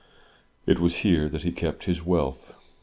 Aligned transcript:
It 0.65 0.79
was 0.79 0.95
here 1.05 1.29
that 1.29 1.43
he 1.43 1.51
kept 1.51 1.83
his 1.83 2.03
wealth. 2.03 2.55